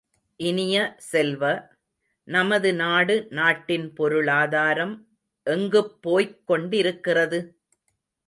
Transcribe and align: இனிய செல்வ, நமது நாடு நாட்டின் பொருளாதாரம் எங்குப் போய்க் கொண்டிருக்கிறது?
இனிய 0.39 0.75
செல்வ, 0.97 1.43
நமது 2.27 2.73
நாடு 2.73 3.27
நாட்டின் 3.29 3.93
பொருளாதாரம் 3.93 4.95
எங்குப் 5.47 6.01
போய்க் 6.01 6.47
கொண்டிருக்கிறது? 6.47 7.39